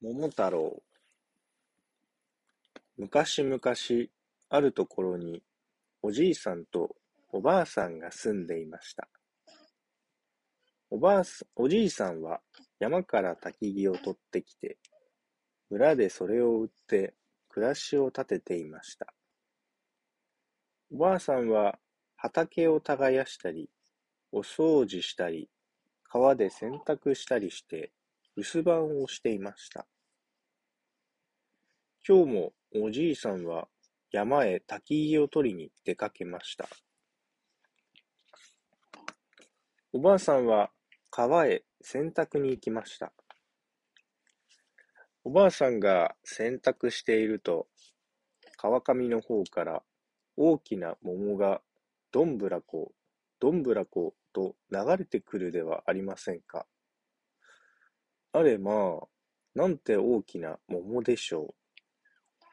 [0.00, 0.80] 桃太郎。
[2.96, 3.60] 昔々
[4.48, 5.42] あるところに
[6.02, 6.94] おじいさんと
[7.32, 9.08] おばあさんが住んでいました。
[10.90, 11.22] おばあ
[11.56, 12.40] おじいさんは
[12.78, 14.78] 山から焚き木を取ってきて
[15.68, 17.14] 村でそれを売って
[17.48, 19.12] 暮らしを立てていました。
[20.92, 21.76] おばあさんは
[22.14, 23.68] 畑を耕したり
[24.30, 25.50] お掃除したり
[26.04, 27.90] 川で洗濯したりして
[28.36, 29.84] 留守番をしていました。
[32.10, 33.68] 今日もおじいさんは
[34.10, 36.66] 山へ焚き木を取りに出かけました。
[39.92, 40.70] おばあさんは
[41.10, 43.12] 川へ洗濯に行きました。
[45.22, 47.66] おばあさんが洗濯していると、
[48.56, 49.82] 川上の方から
[50.38, 51.60] 大きな桃が
[52.10, 52.92] どんぶらこ、
[53.38, 56.64] どんぶらこと流れてくるではありませんか。
[58.32, 59.06] あれまあ、
[59.54, 61.57] なんて大きな桃でしょう。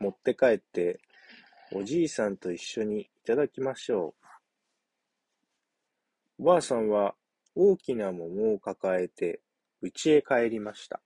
[0.00, 1.00] 持って帰って、
[1.72, 4.14] おじいさんと一緒にいただきましょ
[6.38, 6.42] う。
[6.42, 7.14] おばあさんは
[7.54, 9.40] 大きな桃を抱えて
[9.80, 11.00] 家へ帰りました。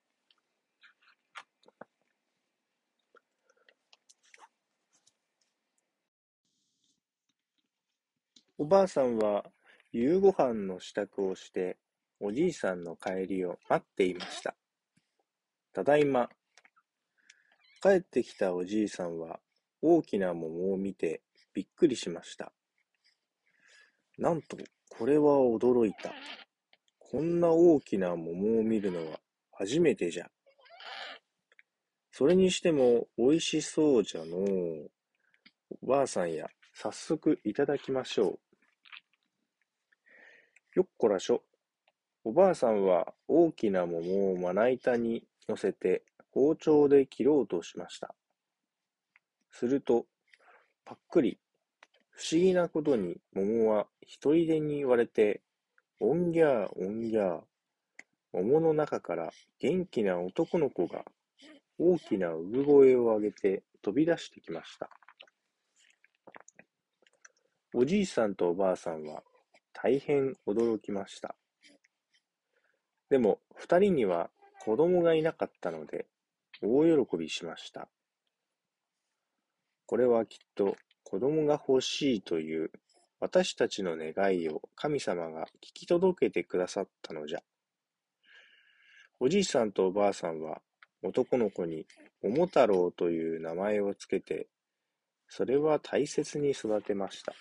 [8.57, 9.45] おばあさんは
[9.93, 11.79] 夕ご飯の支度をして、
[12.19, 14.57] おじいさんの帰りを待っていました。
[15.73, 16.29] ただいま。
[17.81, 19.39] 帰ってきたおじいさんは
[19.83, 21.23] 大きな桃を見て
[21.55, 22.53] びっくりしました。
[24.19, 24.57] なんと、
[24.89, 26.13] これは驚いた。
[26.99, 29.21] こんな大きな桃を見るのは
[29.53, 30.29] 初めてじゃ。
[32.11, 34.91] それにしても美味しそうじゃのう。
[35.83, 38.39] おばあさんや、早速いただきましょう。
[40.75, 41.43] よっこらしょ。
[42.25, 48.15] おばあさんは大きな桃をまな板に乗せて包丁で切ろうとしました。
[49.51, 50.07] すると、
[50.85, 51.39] ぱっくり、
[52.11, 55.43] 不思議なことに桃は一人でに割れて、
[56.01, 57.41] おんぎゃーおんぎゃー。
[58.33, 61.05] 桃の中から元気な男の子が
[61.79, 64.91] 大きな産声を上げて飛び出してきました。
[67.75, 69.23] おじいさんとおばあさんは
[69.73, 71.37] 大変驚きました。
[73.11, 76.07] でも、二人には子供がいなかったので、
[76.63, 77.89] 大喜びしました。
[79.87, 82.71] これはきっと子供が欲しいという
[83.21, 87.41] 私たちの願いを神様が聞き届けてくださったのじゃ。
[89.21, 90.61] おじいさんとおばあさんは
[91.03, 91.87] 男の子に
[92.23, 94.49] 桃太郎という名前をつけて、
[95.29, 97.33] それは大切に育てました。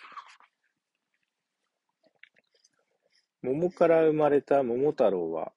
[3.41, 5.53] 桃から生まれた桃太郎は、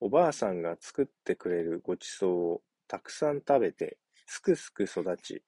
[0.00, 5.42] おばあさんが作ってくれるごちそうをたくさん食べて、すくすく育ち、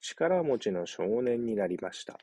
[0.00, 2.18] 力持ちの少年になりました。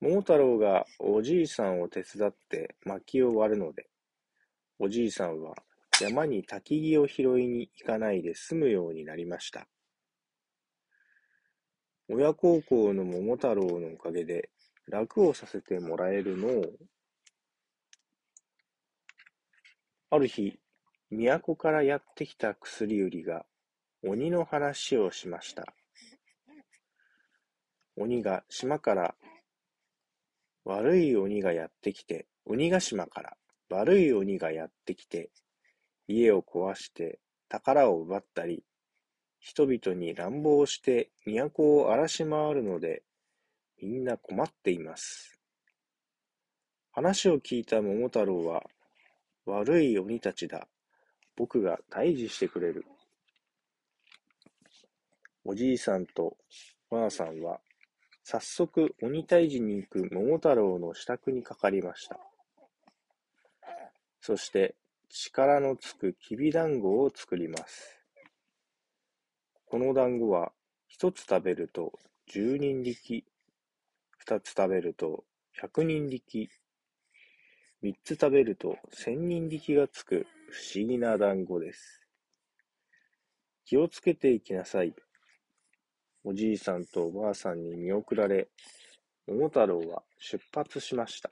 [0.00, 3.88] 桃太郎がおじいさんを手伝って薪を割るので、
[4.78, 5.54] おじいさんは
[6.00, 9.68] 山に焚き木を拾いに行かないで済むようになりました。
[12.08, 14.50] 親孝行の桃太郎のおかげで
[14.86, 16.78] 楽をさせてもらえるのう。
[20.10, 20.58] ある日、
[21.10, 23.44] 都からやってきた薬売りが
[24.06, 25.66] 鬼の話をしました。
[27.96, 29.14] 鬼が島から
[30.64, 33.36] 悪い鬼がやってきて、鬼ヶ島から
[33.68, 35.30] 悪い鬼がやってきて、
[36.06, 37.18] 家を壊して
[37.48, 38.62] 宝を奪ったり、
[39.40, 43.02] 人々に乱暴して都を荒らし回るので、
[43.82, 45.40] みんな困っています。
[46.92, 48.62] 話を聞いた桃太郎は、
[49.46, 50.68] 悪い鬼たちだ。
[51.36, 52.84] 僕が退治してくれる。
[55.44, 56.36] おじいさんと
[56.90, 57.60] おばあさんは、
[58.22, 62.18] 早速鬼退治に行く桃太郎の支度にかかりました。
[64.20, 64.74] そして、
[65.08, 67.98] 力のつくきびだんごを作ります。
[69.66, 70.52] この団子は、
[70.86, 73.24] 一つ食べると十人力
[74.18, 76.50] 二つ食べると百人力、
[77.80, 82.02] 三つ食べると千人力がつく不思議な団子です。
[83.64, 84.96] 気をつけていきなさい。
[86.24, 88.48] おじいさんとおばあさんに見送られ、
[89.28, 91.30] 桃太郎は出発しました。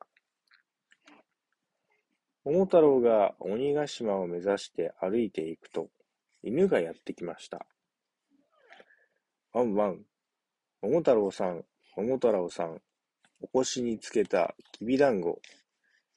[2.44, 5.88] 桃太郎が鬼ヶ島を目指して歩いていくと、
[6.44, 7.66] 犬がやってきました。
[9.52, 10.04] ワンワン、
[10.80, 11.64] 桃太郎さん、
[11.96, 12.80] 桃太郎さん、
[13.40, 15.40] お腰につけたきびだんご、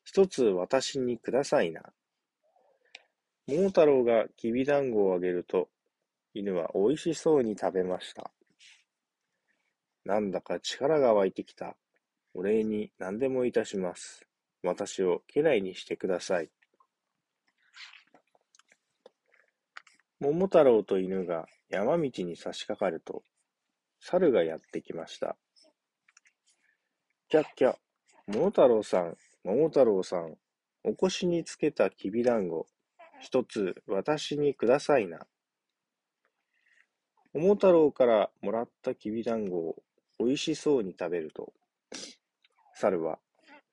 [0.03, 1.81] 一つ私にくださいな。
[3.53, 5.67] 桃太郎がきびだんごをあげると、
[6.33, 8.31] 犬はおいしそうに食べました。
[10.05, 11.75] なんだか力が湧いてきた。
[12.33, 14.25] お礼に何でもいたします。
[14.63, 16.49] 私を家来にしてください。
[20.21, 23.21] 桃太郎と犬が山道に差し掛かると、
[23.99, 25.35] 猿がやってきました。
[27.27, 27.75] キャッキャ、
[28.27, 30.37] 桃太郎さん、桃太郎さん、
[30.85, 32.67] お腰につけたきびだんご、
[33.21, 35.27] 一つ私にくださいな。
[37.33, 39.83] 桃太郎からもらったきびだんごを
[40.19, 41.53] おいしそうに食べると、
[42.75, 43.19] 猿は、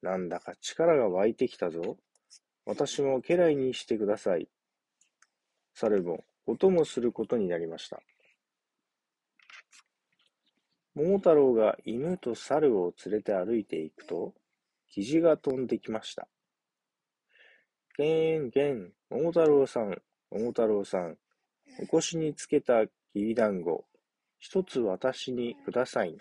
[0.02, 1.96] なんだか力が湧いてきたぞ。
[2.66, 4.48] 私も家来にしてください。
[5.74, 8.02] 猿もお供することになりました。
[10.94, 14.34] 桃太郎が犬と猿を連れて歩いていくと、
[14.90, 16.28] キジが飛んできました。
[17.96, 19.96] げんげん、桃太郎さん、
[20.30, 21.16] 桃太郎さん、
[21.80, 23.86] お腰につけたきびだんご、
[24.38, 26.18] 一つ私にくださいな。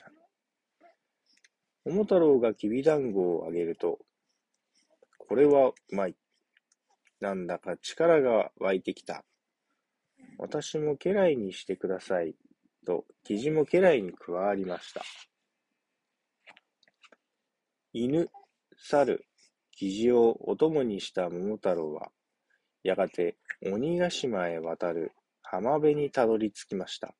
[1.83, 3.99] 桃太郎がきびだんごをあげると、
[5.17, 6.15] これはうまい。
[7.19, 9.25] なんだか力が湧いてきた。
[10.37, 12.35] 私も家来にしてください。
[12.85, 15.01] と、キジも家来に加わりました。
[17.91, 18.29] 犬、
[18.77, 19.25] 猿、
[19.71, 22.11] キジをお供にした桃太郎は、
[22.87, 23.35] やがて
[23.69, 25.11] 鬼ヶ島へ渡る
[25.41, 27.13] 浜辺にたどり着きました。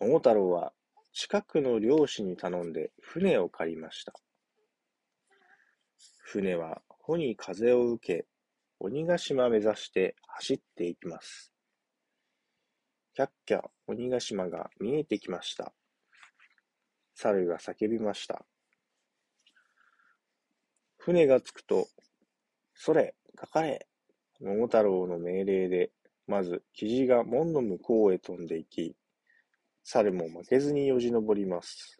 [0.00, 0.72] 桃太郎は
[1.12, 4.14] 近くの漁師に頼んで船を借りました。
[6.20, 8.26] 船は帆に風を受け、
[8.80, 11.52] 鬼ヶ島目指して走っていきます。
[13.12, 15.74] キャッキャ鬼ヶ島が見えてきました。
[17.14, 18.46] 猿が叫びました。
[20.96, 21.88] 船が着くと、
[22.80, 23.88] それ、かかれ。
[24.40, 25.90] 桃太郎の命令で、
[26.28, 28.94] まず、キジが門の向こうへ飛んでいき、
[29.82, 31.98] 猿も負けずによじ登ります。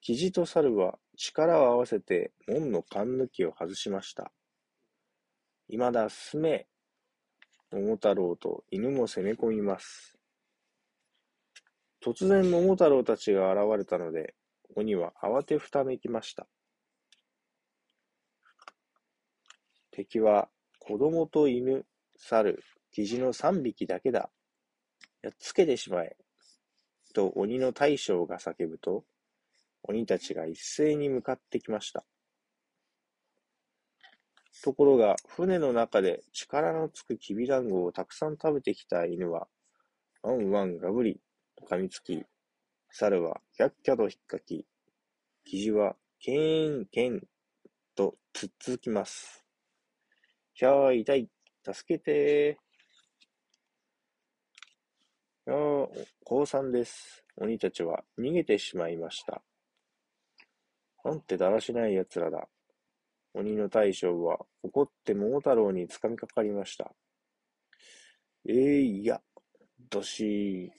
[0.00, 4.32] キジと猿は力を合わせて門の勘抜きを外しました。
[5.68, 6.66] 今だ進め。
[7.70, 10.16] 桃太郎と犬も攻め込みます。
[12.02, 14.34] 突然桃太郎たちが現れたので、
[14.74, 16.46] 鬼は慌てふためきました。
[19.96, 21.86] 敵は子供と犬、
[22.18, 22.62] 猿、
[22.92, 24.28] キジの三匹だけだ。
[25.22, 26.18] やっつけてしまえ。
[27.14, 29.04] と鬼の大将が叫ぶと、
[29.82, 32.04] 鬼たちが一斉に向かってきました。
[34.62, 39.48] ところが、船の中で力のつくきびだんごをたくさん食べてきた犬は、
[40.22, 41.22] ワンワンガブリ
[41.56, 42.22] と噛みつき、
[42.90, 44.66] 猿はキャッキャと引っかき、
[45.46, 47.22] キジはケーンケン
[47.94, 49.45] とつっつきます。
[50.58, 51.28] ひゃー、痛い。
[51.70, 55.50] 助けてー。
[55.50, 55.88] いやー、
[56.24, 57.22] 降参です。
[57.36, 59.42] 鬼たちは逃げてしまいました。
[61.04, 62.48] なんてだらしない奴らだ。
[63.34, 66.90] 鬼の大将は怒って桃太郎に掴みかかりました。
[68.48, 69.20] えー、いや、
[69.90, 70.70] どしー。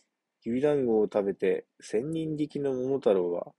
[0.42, 3.54] きびだんごを食べて千人力の桃太郎は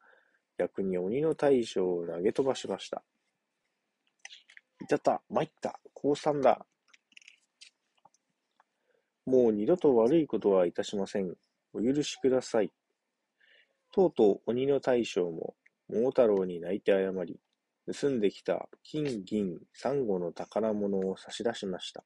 [0.58, 3.04] 逆に鬼の大将を投げ飛ばしました。
[4.88, 6.64] いたた、参った、降参だ。
[9.26, 11.35] もう二度と悪いことはいたしません。
[11.75, 12.73] お許しください。
[13.92, 15.57] とうとう鬼の大将も
[15.90, 17.38] 桃太郎に泣いて謝り、
[17.92, 22.02] 盗んできた金銀サンゴの宝物を差し出しました。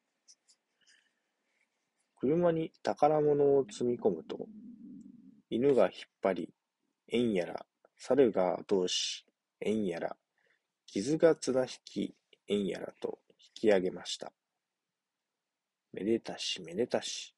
[2.16, 4.48] 車に宝物を積み込むと、
[5.50, 6.54] 犬が引っ張り、
[7.06, 7.64] えんやら、
[7.96, 9.24] 猿が後押し、
[9.60, 10.16] えんやら、
[10.88, 12.14] 傷が綱引き、
[12.48, 14.32] えんやらと引き上げました。
[15.92, 17.34] めでたしめでたし。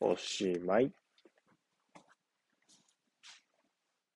[0.00, 0.92] おしまい。